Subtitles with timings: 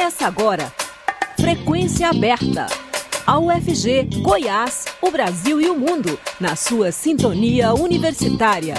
[0.00, 0.72] Começa agora.
[1.38, 2.64] Frequência aberta.
[3.26, 8.76] A UFG, Goiás, o Brasil e o mundo, na sua sintonia universitária.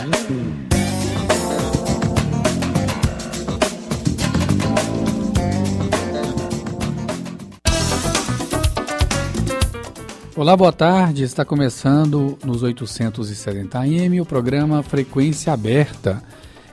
[10.35, 11.21] Olá, boa tarde.
[11.21, 16.23] Está começando nos 870 AM o programa Frequência Aberta.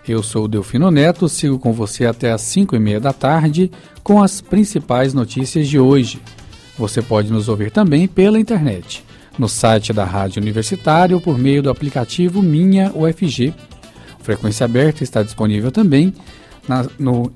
[0.09, 3.71] Eu sou o Delfino Neto, sigo com você até às 5 e meia da tarde
[4.03, 6.19] com as principais notícias de hoje.
[6.79, 9.05] Você pode nos ouvir também pela internet,
[9.39, 13.53] no site da Rádio Universitária ou por meio do aplicativo Minha UFG.
[14.21, 16.15] Frequência Aberta está disponível também
[16.67, 17.31] na, no,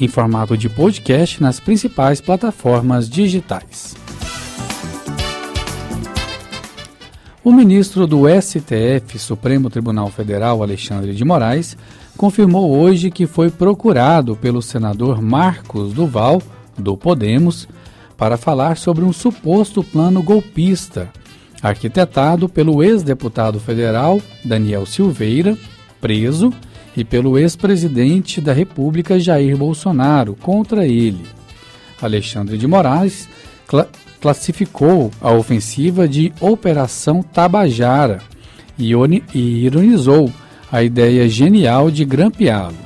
[0.00, 3.94] em formato de podcast nas principais plataformas digitais.
[7.48, 11.78] O ministro do STF, Supremo Tribunal Federal, Alexandre de Moraes,
[12.14, 16.42] confirmou hoje que foi procurado pelo senador Marcos Duval,
[16.76, 17.66] do Podemos,
[18.18, 21.08] para falar sobre um suposto plano golpista,
[21.62, 25.56] arquitetado pelo ex-deputado federal Daniel Silveira,
[26.02, 26.52] preso,
[26.94, 31.24] e pelo ex-presidente da República Jair Bolsonaro contra ele.
[32.02, 33.26] Alexandre de Moraes
[34.20, 38.20] classificou a ofensiva de Operação Tabajara
[38.78, 38.94] e
[39.34, 40.32] ironizou
[40.70, 42.76] a ideia genial de grampeá-lo.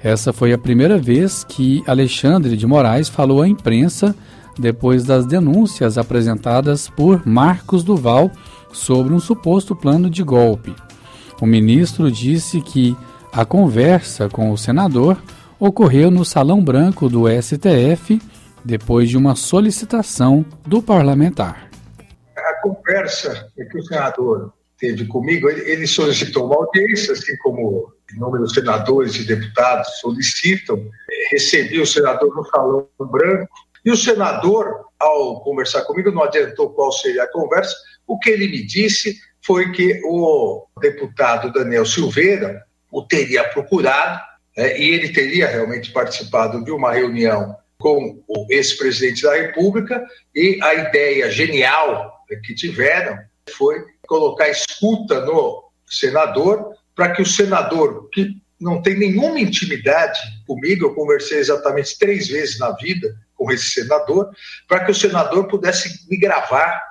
[0.00, 4.14] Essa foi a primeira vez que Alexandre de Moraes falou à imprensa
[4.58, 8.30] depois das denúncias apresentadas por Marcos Duval
[8.72, 10.74] sobre um suposto plano de golpe.
[11.40, 12.96] O ministro disse que
[13.32, 15.16] a conversa com o senador
[15.58, 18.20] ocorreu no Salão Branco do STF
[18.64, 21.70] depois de uma solicitação do parlamentar.
[22.36, 29.16] A conversa que o senador teve comigo, ele solicitou uma audiência, assim como inúmeros senadores
[29.16, 30.80] e deputados solicitam.
[31.30, 33.48] Recebi o senador no Salão Branco
[33.84, 37.74] e o senador, ao conversar comigo, não adiantou qual seria a conversa.
[38.06, 44.20] O que ele me disse foi que o deputado Daniel Silveira o teria procurado
[44.56, 50.58] é, e ele teria realmente participado de uma reunião com o ex-presidente da República e
[50.62, 53.18] a ideia genial que tiveram
[53.56, 60.86] foi colocar escuta no senador para que o senador, que não tem nenhuma intimidade comigo,
[60.86, 64.30] eu conversei exatamente três vezes na vida com esse senador,
[64.66, 66.82] para que o senador pudesse me gravar.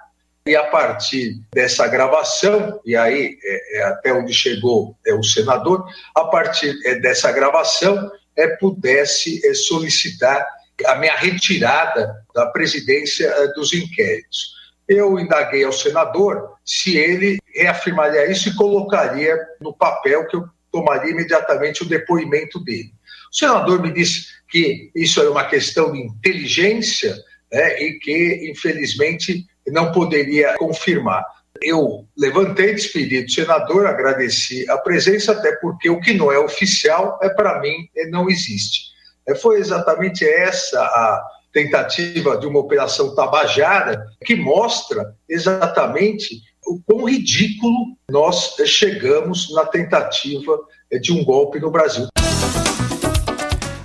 [0.46, 5.86] E a partir dessa gravação, e aí é, é até onde chegou é, o senador,
[6.16, 10.47] a partir é, dessa gravação, é, pudesse é, solicitar
[10.86, 14.56] a minha retirada da presidência eh, dos inquéritos.
[14.88, 21.12] Eu indaguei ao senador se ele reafirmaria isso e colocaria no papel que eu tomaria
[21.12, 22.92] imediatamente o depoimento dele.
[23.32, 27.16] O senador me disse que isso era uma questão de inteligência
[27.52, 31.26] né, e que, infelizmente, não poderia confirmar.
[31.62, 37.20] Eu levantei, despedi do senador, agradeci a presença, até porque o que não é oficial,
[37.22, 38.97] é para mim, não existe.
[39.28, 41.22] É, foi exatamente essa a
[41.52, 50.58] tentativa de uma operação tabajara que mostra exatamente o quão ridículo nós chegamos na tentativa
[51.02, 52.08] de um golpe no Brasil.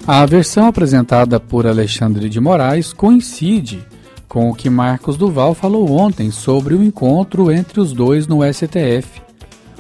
[0.07, 3.87] A versão apresentada por Alexandre de Moraes coincide
[4.29, 9.21] com o que Marcos Duval falou ontem sobre o encontro entre os dois no STF.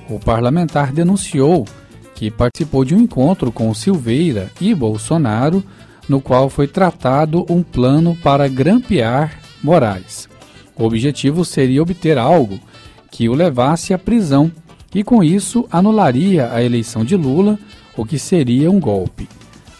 [0.08, 1.66] O parlamentar denunciou
[2.22, 5.60] que participou de um encontro com Silveira e Bolsonaro,
[6.08, 10.28] no qual foi tratado um plano para grampear Moraes.
[10.78, 12.60] O objetivo seria obter algo
[13.10, 14.52] que o levasse à prisão
[14.94, 17.58] e, com isso, anularia a eleição de Lula,
[17.96, 19.28] o que seria um golpe.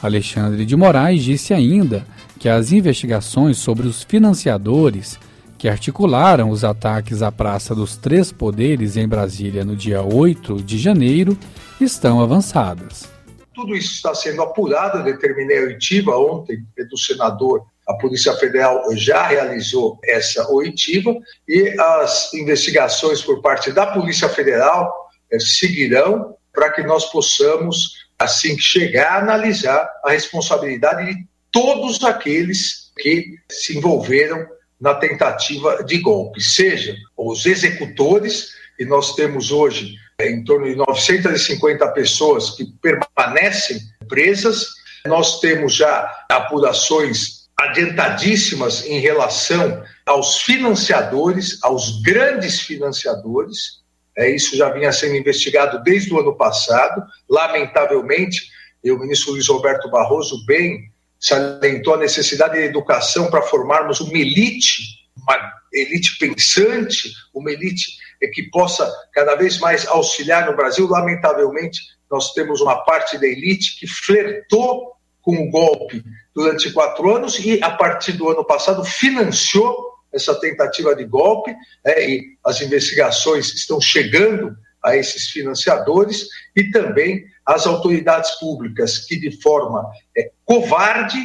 [0.02, 2.04] Alexandre de Moraes disse ainda
[2.40, 5.16] que as investigações sobre os financiadores
[5.62, 10.76] que articularam os ataques à Praça dos Três Poderes em Brasília no dia 8 de
[10.76, 11.38] janeiro
[11.80, 13.08] estão avançadas.
[13.54, 17.64] Tudo isso está sendo apurado, determinei a oitiva ontem do senador.
[17.86, 21.14] A Polícia Federal já realizou essa oitiva
[21.46, 24.92] e as investigações por parte da Polícia Federal
[25.30, 32.90] eh, seguirão para que nós possamos, assim que chegar, analisar a responsabilidade de todos aqueles
[32.98, 34.44] que se envolveram
[34.82, 40.74] na tentativa de golpe, seja os executores, e nós temos hoje é, em torno de
[40.74, 44.66] 950 pessoas que permanecem presas,
[45.06, 53.82] nós temos já apurações adiantadíssimas em relação aos financiadores, aos grandes financiadores,
[54.18, 57.02] é, isso já vinha sendo investigado desde o ano passado.
[57.30, 58.50] Lamentavelmente,
[58.84, 60.91] o ministro Luiz Roberto Barroso bem
[61.22, 64.82] salientou a necessidade de educação para formarmos uma elite,
[65.16, 67.92] uma elite pensante, uma elite
[68.34, 70.88] que possa cada vez mais auxiliar no Brasil.
[70.88, 71.80] Lamentavelmente,
[72.10, 74.92] nós temos uma parte da elite que flertou
[75.22, 76.02] com o golpe
[76.34, 81.54] durante quatro anos e, a partir do ano passado, financiou essa tentativa de golpe,
[81.84, 84.54] né, e as investigações estão chegando
[84.84, 86.26] a esses financiadores
[86.56, 91.18] e também as autoridades públicas que, de forma é, covarde,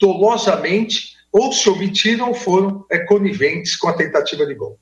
[0.00, 4.80] dolosamente, ou se omitiram ou foram é, coniventes com a tentativa de golpe.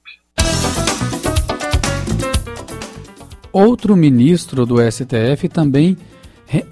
[3.52, 5.96] Outro ministro do STF também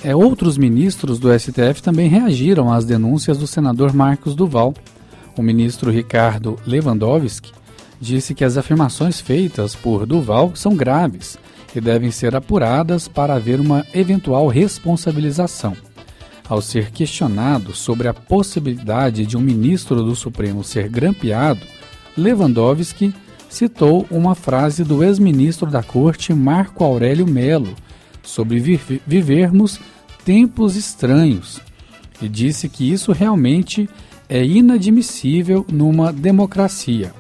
[0.05, 4.75] é, outros ministros do STF também reagiram às denúncias do senador Marcos Duval.
[5.37, 7.53] O ministro Ricardo Lewandowski
[8.01, 11.39] disse que as afirmações feitas por Duval são graves
[11.75, 15.77] e devem ser apuradas para haver uma eventual responsabilização.
[16.49, 21.61] Ao ser questionado sobre a possibilidade de um ministro do Supremo ser grampeado,
[22.17, 23.15] Lewandowski
[23.49, 27.75] citou uma frase do ex-ministro da Corte Marco Aurélio Melo
[28.23, 28.61] sobre
[29.07, 29.81] vivermos
[30.25, 31.61] tempos estranhos
[32.21, 33.89] e disse que isso realmente
[34.29, 37.13] é inadmissível numa democracia.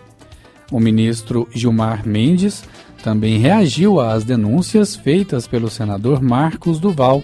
[0.70, 2.64] O ministro Gilmar Mendes
[3.02, 7.22] também reagiu às denúncias feitas pelo senador Marcos Duval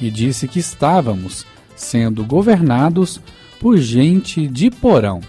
[0.00, 1.44] e disse que estávamos
[1.74, 3.20] sendo governados
[3.60, 5.20] por gente de porão.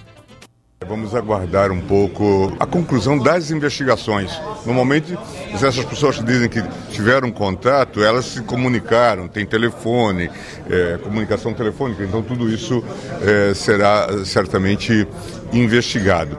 [0.88, 4.32] Vamos aguardar um pouco a conclusão das investigações.
[4.66, 5.18] Normalmente,
[5.52, 10.30] essas pessoas que dizem que tiveram contato, elas se comunicaram, tem telefone,
[10.70, 12.84] é, comunicação telefônica, então tudo isso
[13.22, 15.06] é, será certamente
[15.52, 16.38] investigado.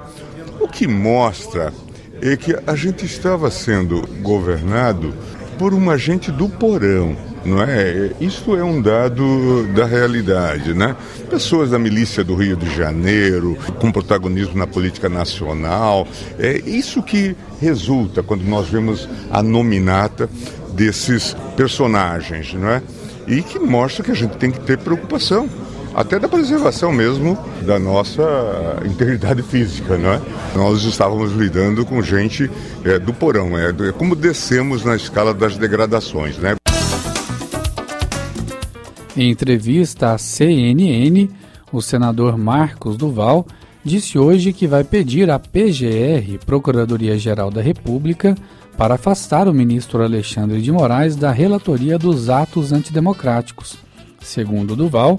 [0.60, 1.72] O que mostra
[2.20, 5.14] é que a gente estava sendo governado
[5.58, 8.10] por uma gente do porão não é?
[8.20, 10.94] Isso é um dado da realidade, né?
[11.30, 16.06] Pessoas da milícia do Rio de Janeiro, com protagonismo na política nacional,
[16.38, 20.28] é isso que resulta quando nós vemos a nominata
[20.74, 22.82] desses personagens, não é?
[23.26, 25.48] E que mostra que a gente tem que ter preocupação
[25.98, 27.36] até da preservação mesmo
[27.66, 28.22] da nossa
[28.86, 30.20] integridade física, não é?
[30.54, 32.48] Nós estávamos lidando com gente
[32.84, 36.54] é, do porão, é, é como descemos na escala das degradações, né?
[39.16, 41.28] Em entrevista à CNN,
[41.72, 43.44] o senador Marcos Duval
[43.84, 48.36] disse hoje que vai pedir à PGR, Procuradoria-Geral da República,
[48.76, 53.76] para afastar o ministro Alexandre de Moraes da relatoria dos atos antidemocráticos.
[54.20, 55.18] Segundo Duval,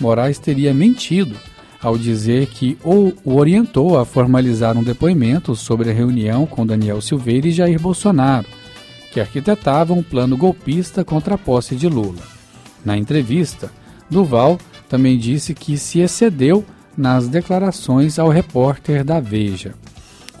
[0.00, 1.36] Moraes teria mentido
[1.82, 7.00] ao dizer que ou o orientou a formalizar um depoimento sobre a reunião com Daniel
[7.00, 8.46] Silveira e Jair Bolsonaro,
[9.12, 12.22] que arquitetavam um plano golpista contra a posse de Lula.
[12.84, 13.70] Na entrevista,
[14.10, 14.58] Duval
[14.88, 16.64] também disse que se excedeu
[16.96, 19.74] nas declarações ao repórter da Veja.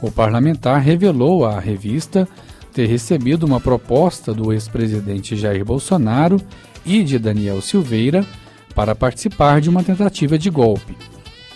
[0.02, 2.28] O parlamentar revelou à revista
[2.72, 6.40] ter recebido uma proposta do ex-presidente Jair Bolsonaro
[6.84, 8.26] e de Daniel Silveira
[8.74, 10.96] para participar de uma tentativa de golpe.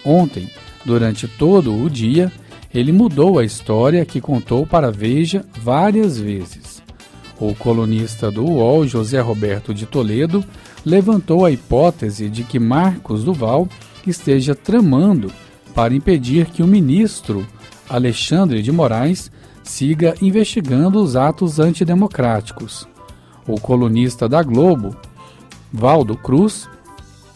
[0.05, 0.49] Ontem,
[0.85, 2.31] durante todo o dia,
[2.73, 6.83] ele mudou a história que contou para Veja várias vezes.
[7.39, 10.45] O colunista do UOL, José Roberto de Toledo,
[10.85, 13.69] levantou a hipótese de que Marcos Duval
[14.07, 15.33] esteja tramando
[15.75, 17.47] para impedir que o ministro
[17.89, 19.31] Alexandre de Moraes
[19.63, 22.87] siga investigando os atos antidemocráticos.
[23.47, 24.97] O colunista da Globo,
[25.73, 26.69] Valdo Cruz,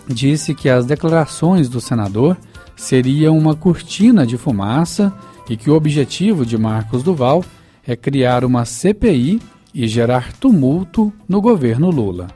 [0.09, 2.37] disse que as declarações do senador
[2.77, 5.13] seriam uma cortina de fumaça
[5.49, 7.45] e que o objetivo de Marcos Duval
[7.87, 9.41] é criar uma CPI
[9.75, 12.29] e gerar tumulto no governo Lula.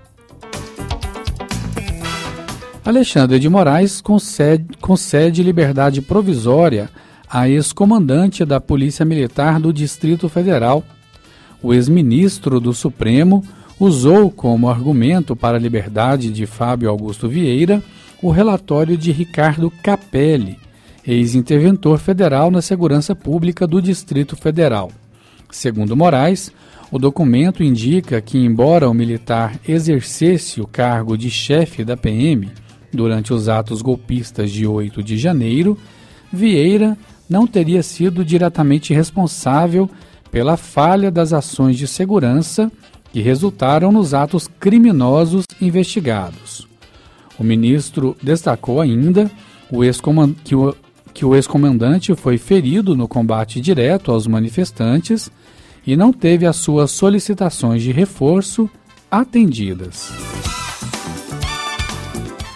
[2.84, 6.90] Alexandre de Moraes concede, concede liberdade provisória
[7.30, 10.84] a ex-comandante da Polícia Militar do Distrito Federal.
[11.62, 13.44] O ex-ministro do Supremo
[13.84, 17.82] usou como argumento para a liberdade de Fábio Augusto Vieira
[18.22, 20.58] o relatório de Ricardo Capelli,
[21.06, 24.90] ex-interventor federal na segurança pública do Distrito Federal.
[25.50, 26.52] Segundo Moraes,
[26.90, 32.50] o documento indica que, embora o militar exercesse o cargo de chefe da PM,
[32.92, 35.78] Durante os atos golpistas de 8 de janeiro,
[36.30, 36.96] Vieira
[37.28, 39.88] não teria sido diretamente responsável
[40.30, 42.70] pela falha das ações de segurança
[43.12, 46.66] que resultaram nos atos criminosos investigados.
[47.38, 49.30] O ministro destacou ainda
[50.44, 50.74] que o,
[51.12, 55.30] que o ex-comandante foi ferido no combate direto aos manifestantes
[55.86, 58.68] e não teve as suas solicitações de reforço
[59.10, 60.10] atendidas.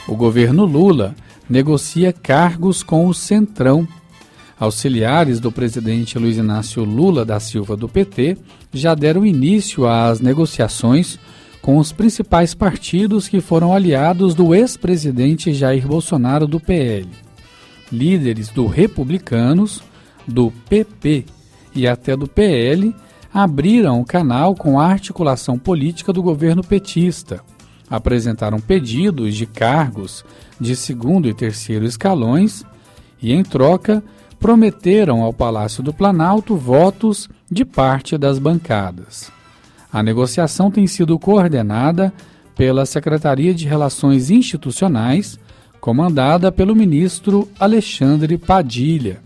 [0.08, 1.14] O governo Lula
[1.48, 3.86] negocia cargos com o Centrão.
[4.58, 8.38] Auxiliares do presidente Luiz Inácio Lula da Silva do PT
[8.72, 11.18] já deram início às negociações
[11.60, 17.08] com os principais partidos que foram aliados do ex-presidente Jair Bolsonaro do PL.
[17.92, 19.82] Líderes do Republicanos,
[20.26, 21.26] do PP
[21.74, 22.94] e até do PL
[23.32, 27.42] abriram o canal com a articulação política do governo petista.
[27.90, 30.24] Apresentaram pedidos de cargos
[30.58, 32.64] de segundo e terceiro escalões
[33.20, 34.02] e, em troca,
[34.46, 39.28] prometeram ao Palácio do Planalto votos de parte das bancadas.
[39.92, 42.12] A negociação tem sido coordenada
[42.54, 45.36] pela Secretaria de Relações Institucionais,
[45.80, 49.20] comandada pelo ministro Alexandre Padilha.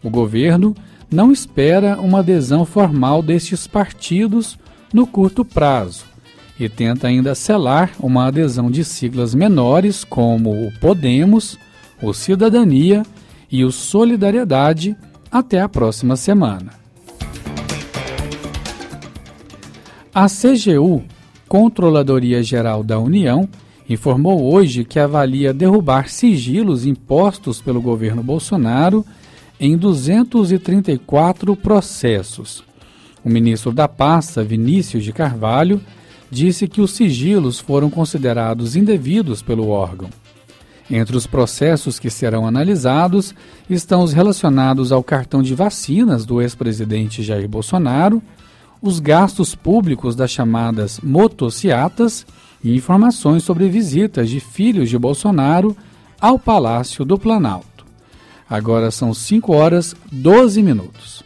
[0.00, 0.76] O governo
[1.10, 4.56] não espera uma adesão formal destes partidos
[4.94, 6.04] no curto prazo
[6.56, 11.58] e tenta ainda selar uma adesão de siglas menores como o Podemos,
[12.00, 13.02] o Cidadania
[13.52, 14.96] e o Solidariedade
[15.30, 16.72] até a próxima semana.
[20.14, 21.04] A CGU,
[21.46, 23.46] Controladoria Geral da União,
[23.88, 29.04] informou hoje que avalia derrubar sigilos impostos pelo governo Bolsonaro
[29.60, 32.64] em 234 processos.
[33.24, 35.80] O ministro da pasta, Vinícius de Carvalho,
[36.30, 40.08] disse que os sigilos foram considerados indevidos pelo órgão.
[40.90, 43.34] Entre os processos que serão analisados
[43.68, 48.22] estão os relacionados ao cartão de vacinas do ex-presidente Jair Bolsonaro,
[48.80, 52.26] os gastos públicos das chamadas motociatas
[52.62, 55.76] e informações sobre visitas de filhos de Bolsonaro
[56.20, 57.86] ao Palácio do Planalto.
[58.50, 61.22] Agora são 5 horas 12 minutos.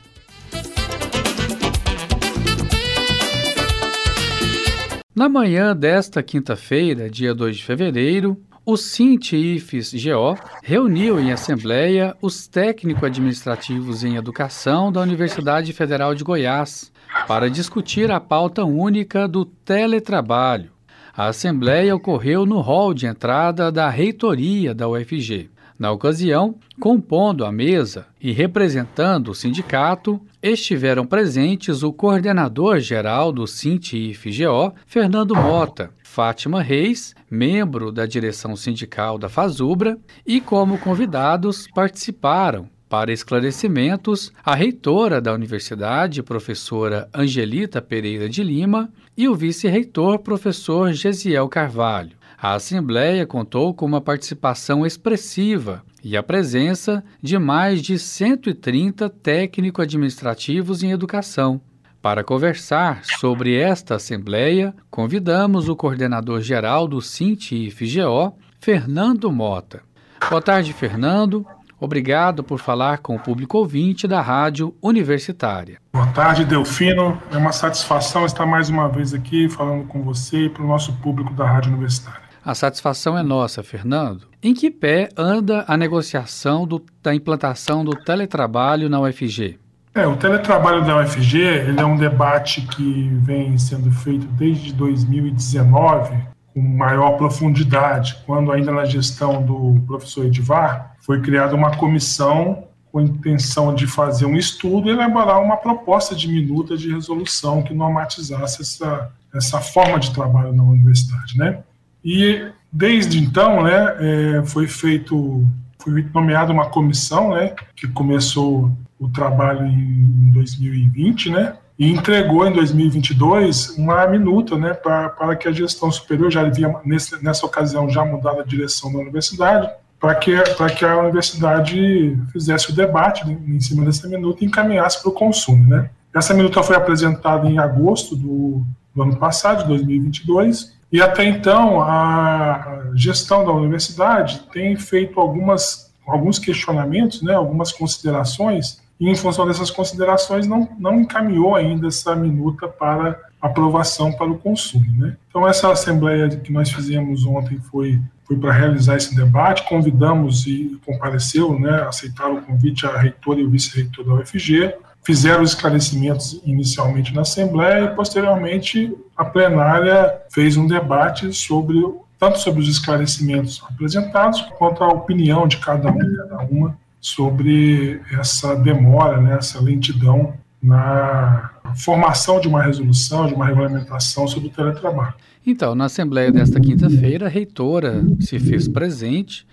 [5.14, 8.36] Na manhã desta quinta-feira, dia 2 de fevereiro,
[8.66, 16.90] o Sint-IFES-GO reuniu em assembleia os técnico-administrativos em educação da Universidade Federal de Goiás
[17.28, 20.73] para discutir a pauta única do teletrabalho.
[21.16, 25.49] A assembleia ocorreu no hall de entrada da reitoria da UFG.
[25.78, 34.75] Na ocasião, compondo a mesa e representando o sindicato, estiveram presentes o coordenador-geral do Sintif-GO,
[34.87, 43.12] Fernando Mota, Fátima Reis, membro da direção sindical da Fazubra, e como convidados participaram para
[43.12, 51.49] esclarecimentos, a reitora da universidade, professora Angelita Pereira de Lima, e o vice-reitor, professor Gesiel
[51.49, 52.16] Carvalho.
[52.38, 60.83] A Assembleia contou com uma participação expressiva e a presença de mais de 130 técnico-administrativos
[60.83, 61.61] em educação.
[62.06, 69.82] Para conversar sobre esta Assembleia, convidamos o coordenador-geral do Sint-IFGO, Fernando Mota.
[70.30, 71.44] Boa tarde, Fernando.
[71.80, 75.80] Obrigado por falar com o público ouvinte da Rádio Universitária.
[75.92, 77.20] Boa tarde, Delfino.
[77.32, 80.92] É uma satisfação estar mais uma vez aqui falando com você e para o nosso
[80.98, 82.22] público da Rádio Universitária.
[82.44, 84.28] A satisfação é nossa, Fernando.
[84.40, 89.58] Em que pé anda a negociação do, da implantação do teletrabalho na UFG?
[89.96, 96.14] É, o teletrabalho da UFG ele é um debate que vem sendo feito desde 2019
[96.52, 102.98] com maior profundidade, quando ainda na gestão do professor Edivar foi criada uma comissão com
[102.98, 107.72] a intenção de fazer um estudo e elaborar uma proposta de minuta de resolução que
[107.72, 111.60] normatizasse essa, essa forma de trabalho na universidade, né?
[112.04, 115.42] E desde então, né, é, foi feito,
[115.78, 122.52] foi nomeada uma comissão, né, que começou o trabalho em 2020, né, e entregou em
[122.52, 128.04] 2022 uma minuta, né, para, que a gestão superior já havia nesse, nessa ocasião já
[128.04, 129.68] mudado a direção da universidade,
[130.00, 135.00] para que para que a universidade fizesse o debate em cima dessa minuta e encaminhasse
[135.02, 135.90] para o consumo, né.
[136.14, 141.82] Essa minuta foi apresentada em agosto do, do ano passado, de 2022, e até então,
[141.82, 149.46] a gestão da universidade tem feito algumas, alguns questionamentos, né, algumas considerações, e em função
[149.46, 154.86] dessas considerações não, não encaminhou ainda essa minuta para aprovação para o consumo.
[154.98, 155.16] Né?
[155.28, 160.78] Então, essa assembleia que nós fizemos ontem foi, foi para realizar esse debate, convidamos e
[160.84, 164.74] compareceu, né, aceitaram o convite a reitor e o vice-reitor da UFG,
[165.04, 171.80] fizeram os esclarecimentos inicialmente na Assembleia e, posteriormente, a plenária fez um debate sobre
[172.18, 178.56] tanto sobre os esclarecimentos apresentados, quanto a opinião de cada um cada uma sobre essa
[178.56, 185.14] demora, né, essa lentidão na formação de uma resolução, de uma regulamentação sobre o teletrabalho.
[185.46, 189.46] Então, na Assembleia desta quinta-feira, a reitora se fez presente.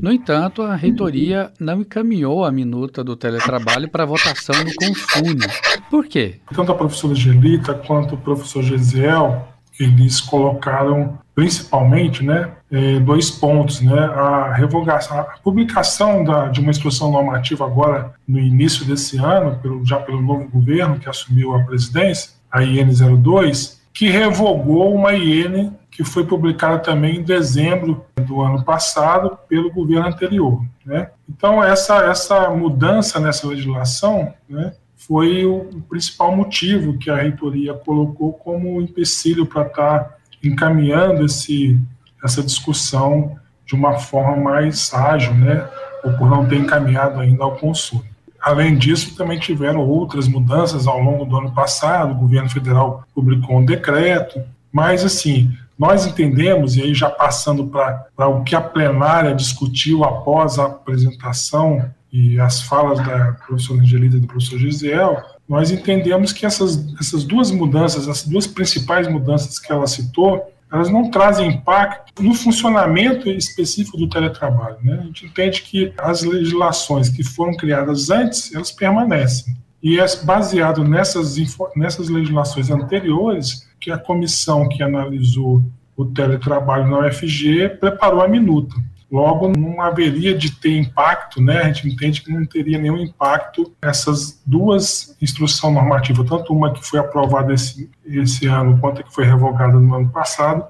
[0.00, 5.44] No entanto, a reitoria não encaminhou a minuta do teletrabalho para votação no Consune.
[5.90, 6.36] Por quê?
[6.54, 9.48] Tanto a professora Gelita quanto o professor Gesiel,
[9.80, 13.80] eles colocaram principalmente né, é, dois pontos.
[13.82, 19.58] Né, a revogação, a publicação da, de uma instrução normativa agora no início desse ano,
[19.60, 22.90] pelo, já pelo novo governo que assumiu a presidência, a IN
[23.22, 29.70] 02, que revogou uma IN que foi publicada também em dezembro do ano passado pelo
[29.70, 30.64] governo anterior.
[30.86, 31.10] Né?
[31.28, 38.32] Então, essa, essa mudança nessa legislação né, foi o principal motivo que a reitoria colocou
[38.32, 41.78] como empecilho para estar tá encaminhando esse,
[42.22, 43.36] essa discussão
[43.66, 45.66] de uma forma mais ágil, né,
[46.04, 48.04] ou por não ter encaminhado ainda ao consumo.
[48.40, 53.58] Além disso, também tiveram outras mudanças ao longo do ano passado, o governo federal publicou
[53.58, 59.34] um decreto, mas assim, nós entendemos, e aí já passando para o que a plenária
[59.34, 65.70] discutiu após a apresentação e as falas da professora Angelita e do professor Gisel, nós
[65.70, 71.10] entendemos que essas, essas duas mudanças, as duas principais mudanças que ela citou, elas não
[71.10, 74.78] trazem impacto no funcionamento específico do teletrabalho.
[74.82, 74.98] Né?
[75.00, 79.54] A gente entende que as legislações que foram criadas antes, elas permanecem.
[79.82, 81.36] E é baseado nessas,
[81.76, 85.62] nessas legislações anteriores que a comissão que analisou
[85.94, 88.74] o teletrabalho na UFG preparou a minuta.
[89.12, 91.58] Logo, não haveria de ter impacto, né?
[91.58, 96.82] A gente entende que não teria nenhum impacto essas duas instruções normativas, tanto uma que
[96.82, 100.64] foi aprovada esse, esse ano quanto a que foi revogada no ano passado,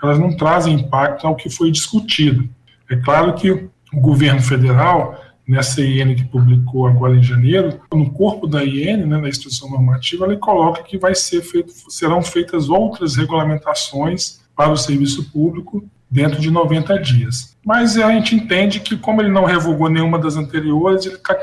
[0.00, 2.48] elas não trazem impacto ao que foi discutido.
[2.88, 8.46] É claro que o governo federal, nessa IN que publicou agora em janeiro, no corpo
[8.46, 13.16] da IN, né, na instrução normativa, ele coloca que vai ser feito, serão feitas outras
[13.16, 17.56] regulamentações para o serviço público dentro de 90 dias.
[17.64, 21.36] Mas a gente entende que, como ele não revogou nenhuma das anteriores, ele, tá,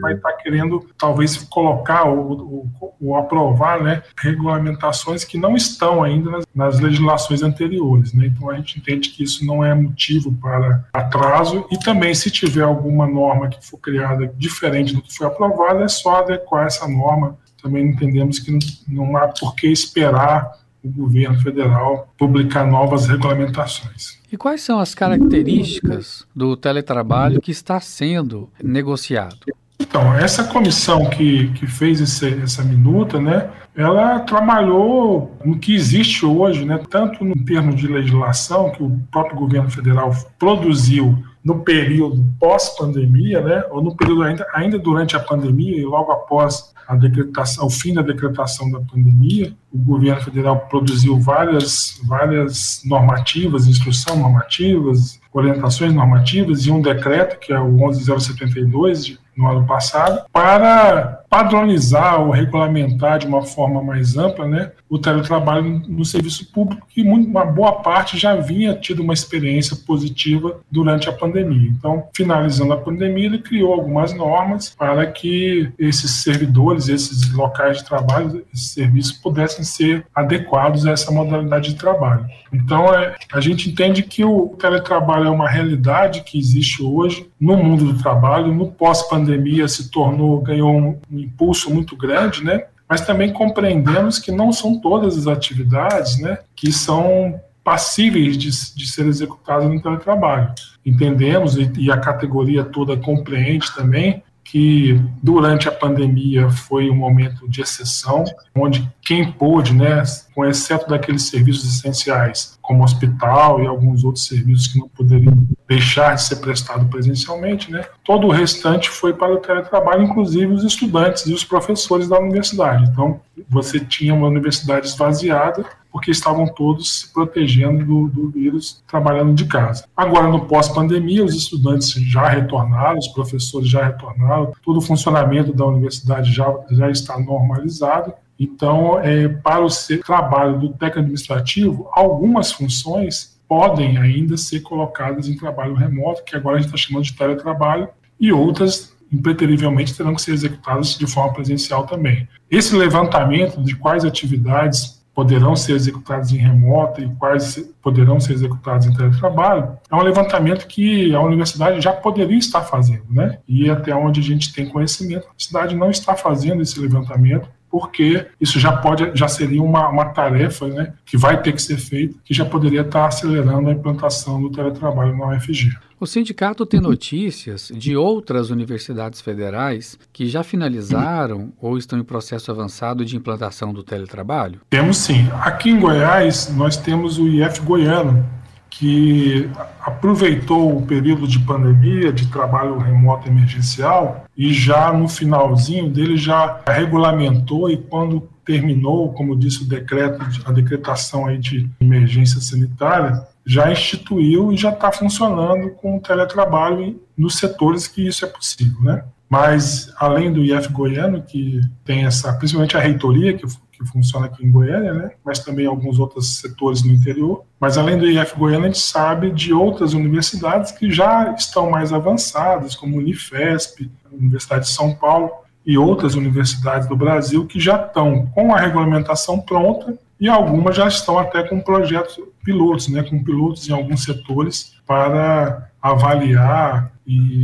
[0.00, 6.02] vai estar tá querendo, talvez, colocar ou, ou, ou, aprovar né, regulamentações que não estão
[6.02, 8.12] ainda nas, nas legislações anteriores.
[8.12, 8.26] Né?
[8.26, 12.64] Então, a gente entende que isso não é motivo para atraso e também, se tiver
[12.64, 17.38] alguma norma que for criada diferente do que foi aprovado, é só adequar essa norma.
[17.62, 20.50] Também entendemos que não há por que esperar
[20.82, 24.20] o governo federal publicar novas regulamentações.
[24.30, 29.46] E quais são as características do teletrabalho que está sendo negociado?
[29.78, 36.24] Então, essa comissão que, que fez esse, essa minuta, né, ela trabalhou no que existe
[36.24, 42.24] hoje, né, tanto no termo de legislação que o próprio governo federal produziu no período
[42.38, 47.66] pós-pandemia, né, ou no período ainda, ainda durante a pandemia e logo após a decretação,
[47.66, 55.20] o fim da decretação da pandemia, o governo federal produziu várias, várias normativas, instruções normativas,
[55.32, 62.20] orientações normativas e um decreto, que é o 11072, de no ano passado, para padronizar
[62.20, 67.46] ou regulamentar de uma forma mais ampla né, o teletrabalho no serviço público, que uma
[67.46, 71.70] boa parte já vinha tido uma experiência positiva durante a pandemia.
[71.70, 77.86] Então, finalizando a pandemia, ele criou algumas normas para que esses servidores, esses locais de
[77.86, 82.26] trabalho, esses serviços pudessem ser adequados a essa modalidade de trabalho.
[82.52, 87.56] Então, é, a gente entende que o teletrabalho é uma realidade que existe hoje no
[87.56, 92.64] mundo do trabalho, no pós-pandemia se tornou, ganhou um, impulso muito grande, né?
[92.88, 98.86] Mas também compreendemos que não são todas as atividades, né, que são passíveis de, de
[98.86, 100.52] ser executadas no teletrabalho.
[100.84, 107.48] Entendemos e, e a categoria toda compreende também que durante a pandemia foi um momento
[107.48, 108.22] de exceção,
[108.54, 110.02] onde quem pôde, né,
[110.34, 115.32] com exceto daqueles serviços essenciais, como hospital e alguns outros serviços que não poderiam
[115.66, 120.64] deixar de ser prestado presencialmente, né, todo o restante foi para o teletrabalho, inclusive os
[120.64, 122.84] estudantes e os professores da universidade.
[122.90, 129.34] Então, você tinha uma universidade esvaziada porque estavam todos se protegendo do, do vírus, trabalhando
[129.34, 129.84] de casa.
[129.96, 135.66] Agora, no pós-pandemia, os estudantes já retornaram, os professores já retornaram, todo o funcionamento da
[135.66, 138.14] universidade já, já está normalizado.
[138.40, 139.68] Então, é, para o
[140.04, 146.56] trabalho do técnico administrativo, algumas funções podem ainda ser colocadas em trabalho remoto, que agora
[146.56, 151.34] a gente está chamando de teletrabalho, e outras impreterivelmente terão que ser executadas de forma
[151.34, 152.26] presencial também.
[152.50, 158.86] Esse levantamento de quais atividades poderão ser executados em remoto e quais poderão ser executados
[158.86, 163.38] em teletrabalho, é um levantamento que a universidade já poderia estar fazendo, né?
[163.46, 168.26] E até onde a gente tem conhecimento, a universidade não está fazendo esse levantamento porque
[168.38, 172.14] isso já pode, já seria uma, uma tarefa, né, que vai ter que ser feita,
[172.22, 175.74] que já poderia estar acelerando a implantação do teletrabalho na UFG.
[176.02, 182.50] O sindicato tem notícias de outras universidades federais que já finalizaram ou estão em processo
[182.50, 184.58] avançado de implantação do teletrabalho?
[184.68, 185.28] Temos sim.
[185.34, 188.26] Aqui em Goiás, nós temos o IF Goiano,
[188.68, 189.48] que
[189.80, 196.62] aproveitou o período de pandemia, de trabalho remoto emergencial, e já no finalzinho dele já
[196.66, 203.70] regulamentou e quando terminou, como disse o decreto, a decretação aí de emergência sanitária, já
[203.70, 209.04] instituiu e já está funcionando com o teletrabalho nos setores que isso é possível, né?
[209.28, 213.46] Mas além do IF Goiano, que tem essa, principalmente a reitoria, que
[213.82, 215.10] que funciona aqui em Goiânia, né?
[215.24, 217.44] mas também alguns outros setores no interior.
[217.60, 221.92] Mas além do IF Goiânia, a gente sabe de outras universidades que já estão mais
[221.92, 225.30] avançadas, como Unifesp, Universidade de São Paulo
[225.64, 230.86] e outras universidades do Brasil que já estão com a regulamentação pronta e algumas já
[230.86, 237.42] estão até com projetos pilotos, né, com pilotos em alguns setores para avaliar e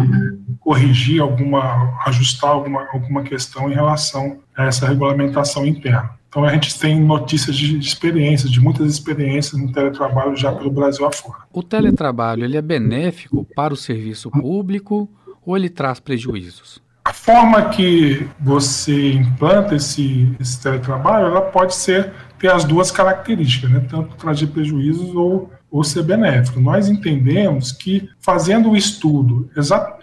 [0.61, 6.19] corrigir alguma, ajustar alguma, alguma questão em relação a essa regulamentação interna.
[6.29, 10.71] Então a gente tem notícias de, de experiências, de muitas experiências no teletrabalho já pelo
[10.71, 11.39] Brasil afora.
[11.53, 15.09] O teletrabalho ele é benéfico para o serviço público
[15.45, 16.83] ou ele traz prejuízos?
[17.09, 23.71] A forma que você implanta esse, esse teletrabalho, ela pode ser ter as duas características,
[23.71, 23.87] né?
[23.89, 26.61] tanto trazer prejuízos ou, ou ser benéfico.
[26.61, 29.51] Nós entendemos que fazendo o estudo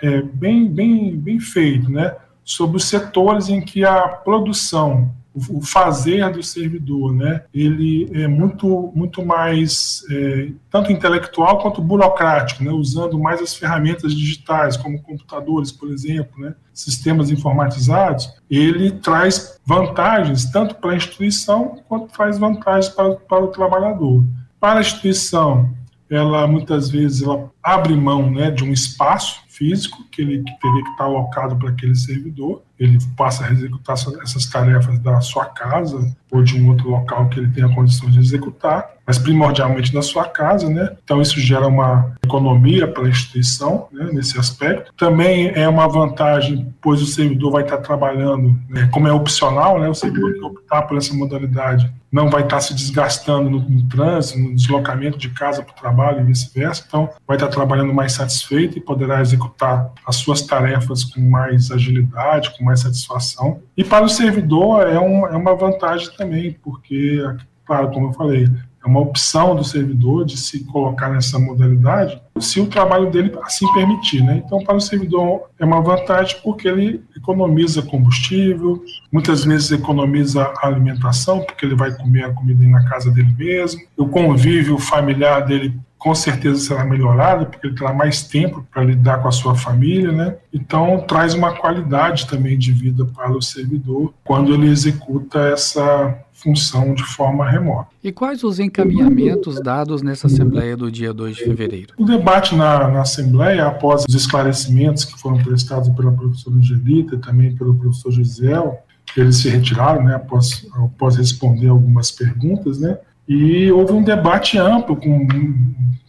[0.02, 5.12] é, bem, bem, bem feito, né, sobre os setores em que a produção
[5.50, 7.44] o fazer do servidor, né?
[7.54, 12.72] Ele é muito, muito mais é, tanto intelectual quanto burocrático, né?
[12.72, 16.56] Usando mais as ferramentas digitais, como computadores, por exemplo, né?
[16.74, 18.30] Sistemas informatizados.
[18.50, 24.24] Ele traz vantagens tanto para a instituição quanto traz vantagens para, para o trabalhador.
[24.60, 25.74] Para a instituição,
[26.10, 30.90] ela muitas vezes ela abre mão, né, de um espaço físico que ele teria que
[30.92, 32.64] estar alocado para aquele servidor.
[32.80, 37.40] Ele passa a executar essas tarefas da sua casa ou de um outro local que
[37.40, 40.96] ele tenha condições de executar, mas primordialmente na sua casa, né?
[41.04, 44.92] Então isso gera uma economia para a instituição, né, nesse aspecto.
[44.98, 49.88] Também é uma vantagem, pois o servidor vai estar trabalhando, né, como é opcional, né?
[49.88, 54.40] O servidor que optar por essa modalidade não vai estar se desgastando no, no trânsito,
[54.40, 56.86] no deslocamento de casa para o trabalho e vice-versa.
[56.88, 62.58] Então vai estar trabalhando mais satisfeito e poderá executar as suas tarefas com mais agilidade,
[62.58, 63.60] com mais satisfação.
[63.76, 66.25] E para o servidor é, um, é uma vantagem também,
[66.64, 67.22] porque,
[67.66, 68.48] claro, como eu falei,
[68.86, 73.66] é uma opção do servidor de se colocar nessa modalidade, se o trabalho dele assim
[73.74, 74.22] permitir.
[74.22, 74.44] Né?
[74.46, 81.42] Então, para o servidor é uma vantagem porque ele economiza combustível, muitas vezes economiza alimentação,
[81.42, 85.74] porque ele vai comer a comida na casa dele mesmo, o convívio familiar dele
[86.06, 90.12] com certeza será melhorado, porque ele terá mais tempo para lidar com a sua família,
[90.12, 90.36] né?
[90.54, 96.94] Então, traz uma qualidade também de vida para o servidor quando ele executa essa função
[96.94, 97.88] de forma remota.
[98.04, 101.96] E quais os encaminhamentos dados nessa Assembleia do dia 2 de fevereiro?
[101.98, 107.18] O debate na, na Assembleia, após os esclarecimentos que foram prestados pela professora Angelita e
[107.18, 108.78] também pelo professor Gisel,
[109.18, 112.96] eles se retiraram, né, após, após responder algumas perguntas, né,
[113.28, 115.28] e houve um debate amplo, com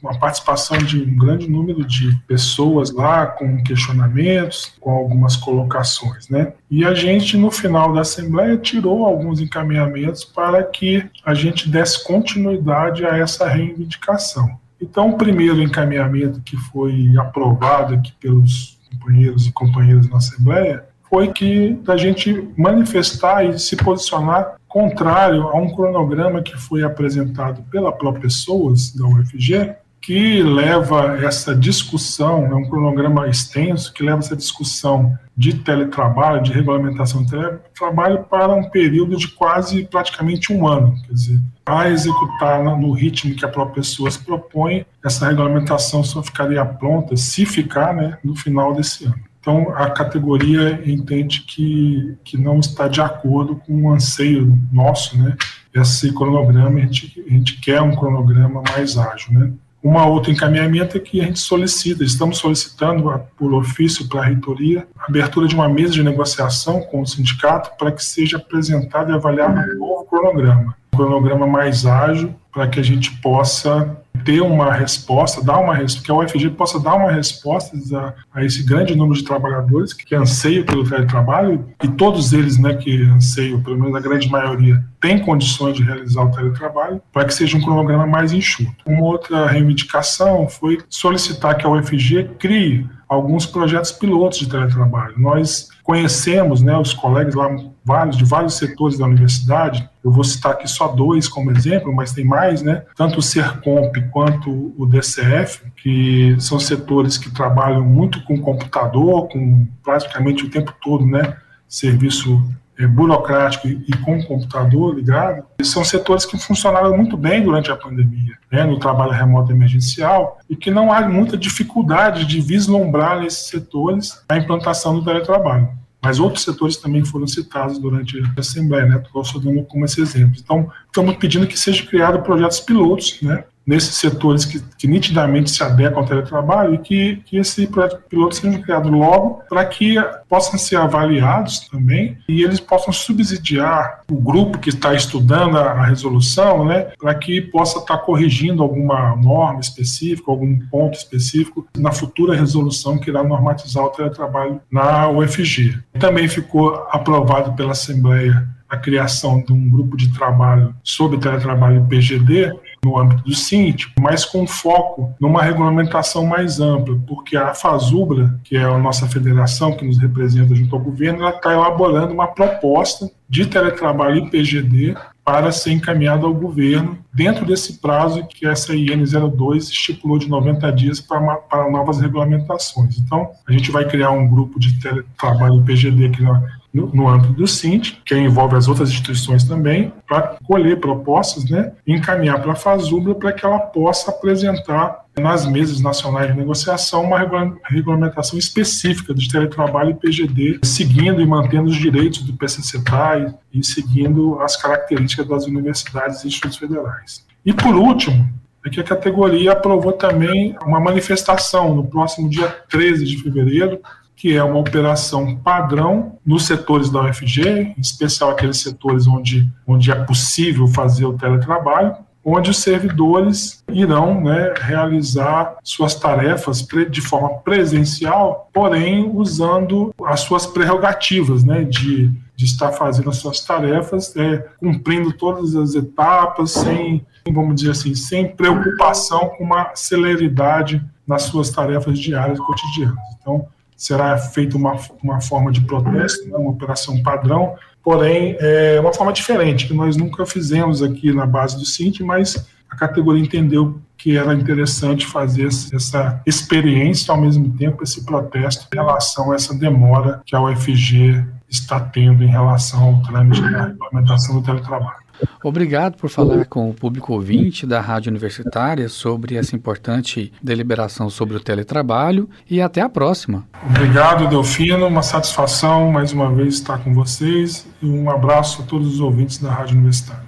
[0.02, 6.28] uma participação de um grande número de pessoas lá, com questionamentos, com algumas colocações.
[6.28, 6.52] Né?
[6.70, 12.04] E a gente, no final da Assembleia, tirou alguns encaminhamentos para que a gente desse
[12.04, 14.58] continuidade a essa reivindicação.
[14.80, 20.84] Então, o primeiro encaminhamento que foi aprovado aqui pelos companheiros e companheiras na Assembleia
[21.16, 27.62] foi que da gente manifestar e se posicionar contrário a um cronograma que foi apresentado
[27.70, 34.18] pela própria pessoas da UFG, que leva essa discussão, é um cronograma extenso, que leva
[34.18, 40.68] essa discussão de teletrabalho, de regulamentação de teletrabalho para um período de quase praticamente um
[40.68, 40.94] ano.
[41.06, 46.22] Quer dizer, para executar no ritmo que a própria pessoa se propõe, essa regulamentação só
[46.22, 49.24] ficaria pronta, se ficar, né, no final desse ano.
[49.46, 55.36] Então, a categoria entende que, que não está de acordo com o anseio nosso, né?
[55.72, 59.52] Esse cronograma, a gente, a gente quer um cronograma mais ágil, né?
[59.80, 63.04] Uma outra encaminhamento é que a gente solicita, estamos solicitando
[63.38, 67.70] por ofício para a reitoria, a abertura de uma mesa de negociação com o sindicato
[67.78, 72.82] para que seja apresentado e avaliado um novo cronograma cronograma mais ágil para que a
[72.82, 78.14] gente possa ter uma resposta, dar uma que a UFG possa dar uma resposta a,
[78.32, 83.02] a, esse grande número de trabalhadores que anseiam pelo teletrabalho e todos eles, né, que
[83.02, 87.58] anseiam, pelo menos a grande maioria, tem condições de realizar o teletrabalho, para que seja
[87.58, 88.72] um cronograma mais enxuto.
[88.86, 95.14] Uma outra reivindicação foi solicitar que a UFG crie alguns projetos pilotos de teletrabalho.
[95.18, 97.48] Nós conhecemos, né, os colegas lá,
[97.86, 99.88] vários de vários setores da universidade.
[100.04, 102.82] Eu vou citar aqui só dois como exemplo, mas tem mais, né?
[102.96, 109.64] Tanto o Sercomp quanto o DCF, que são setores que trabalham muito com computador, com
[109.84, 111.36] praticamente o tempo todo, né?
[111.68, 112.42] Serviço
[112.76, 118.34] é, burocrático e, com computador ligado, são setores que funcionaram muito bem durante a pandemia,
[118.50, 124.22] né, no trabalho remoto emergencial, e que não há muita dificuldade de vislumbrar nesses setores
[124.28, 125.68] a implantação do teletrabalho.
[126.02, 129.02] Mas outros setores também foram citados durante a Assembleia, né?
[129.04, 130.36] Estou só dando como esse exemplo.
[130.38, 133.44] Então, estamos pedindo que sejam criados projetos pilotos, né?
[133.66, 138.36] Nesses setores que, que, nitidamente se adequam ao teletrabalho e que, que esse projeto piloto
[138.36, 139.96] seja criado logo para que
[140.28, 145.86] possam ser avaliados também e eles possam subsidiar o grupo que está estudando a, a
[145.86, 151.90] resolução, né, para que possa estar tá corrigindo alguma norma específica, algum ponto específico na
[151.90, 155.78] futura resolução que irá normatizar o teletrabalho na UFG.
[155.98, 162.52] Também ficou aprovado pela Assembleia a criação de um grupo de trabalho sobre teletrabalho PGD
[162.84, 168.56] no âmbito do CINT, mas com foco numa regulamentação mais ampla, porque a FASUBRA, que
[168.56, 173.10] é a nossa federação que nos representa junto ao governo, ela está elaborando uma proposta
[173.28, 179.02] de teletrabalho e PGD para ser encaminhado ao governo dentro desse prazo que essa IN
[179.04, 182.96] 02 estipulou de 90 dias para, para novas regulamentações.
[182.98, 186.40] Então, a gente vai criar um grupo de teletrabalho e PGD aqui na
[186.84, 191.94] no, âmbito do CINT, que envolve as outras instituições também, para colher propostas né, e
[191.94, 197.18] encaminhar para a FASUBRA para que ela possa apresentar nas mesas nacionais de negociação uma
[197.64, 203.64] regulamentação específica de teletrabalho e PGD, seguindo e mantendo os direitos do PCCTA e, e
[203.64, 207.24] seguindo as características das universidades e institutos federais.
[207.44, 208.28] E por último,
[208.66, 213.80] é que a categoria aprovou também uma manifestação no próximo dia 13 de fevereiro,
[214.16, 219.92] que é uma operação padrão nos setores da UFG, em especial aqueles setores onde, onde
[219.92, 221.94] é possível fazer o teletrabalho,
[222.28, 230.44] onde os servidores irão né, realizar suas tarefas de forma presencial, porém usando as suas
[230.44, 237.06] prerrogativas né, de, de estar fazendo as suas tarefas, é, cumprindo todas as etapas, sem,
[237.30, 242.98] vamos dizer assim, sem preocupação com uma celeridade nas suas tarefas diárias e cotidianas.
[243.20, 248.92] Então, será feita uma, uma forma de protesto, né, uma operação padrão, porém é uma
[248.92, 253.80] forma diferente, que nós nunca fizemos aqui na base do Cinti, mas a categoria entendeu
[253.96, 259.54] que era interessante fazer essa experiência ao mesmo tempo esse protesto em relação a essa
[259.54, 265.05] demora que a UFG está tendo em relação ao trâmite da regulamentação do teletrabalho.
[265.42, 271.36] Obrigado por falar com o público ouvinte da Rádio Universitária sobre essa importante deliberação sobre
[271.36, 273.46] o teletrabalho e até a próxima.
[273.70, 274.86] Obrigado, Delfino.
[274.86, 279.38] Uma satisfação mais uma vez estar com vocês e um abraço a todos os ouvintes
[279.38, 280.26] da Rádio Universitária.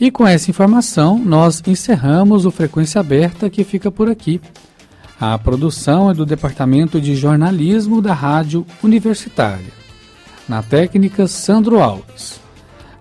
[0.00, 4.40] E com essa informação, nós encerramos o Frequência Aberta que fica por aqui.
[5.20, 9.77] A produção é do Departamento de Jornalismo da Rádio Universitária.
[10.48, 12.40] Na técnica, Sandro Alves.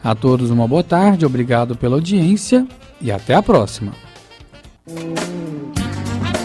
[0.03, 2.67] A todos uma boa tarde, obrigado pela audiência
[3.01, 3.93] e até a próxima.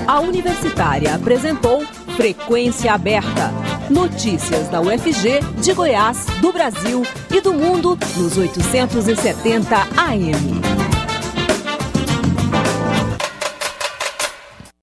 [0.07, 1.85] A Universitária apresentou
[2.17, 3.53] Frequência Aberta.
[3.91, 10.72] Notícias da UFG, de Goiás, do Brasil e do mundo nos 870 AM.